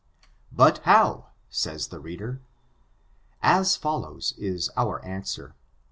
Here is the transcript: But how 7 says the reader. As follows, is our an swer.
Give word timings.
But 0.51 0.79
how 0.79 1.27
7 1.51 1.77
says 1.77 1.87
the 1.89 1.99
reader. 1.99 2.41
As 3.43 3.75
follows, 3.75 4.33
is 4.35 4.71
our 4.75 4.97
an 5.05 5.21
swer. 5.21 5.51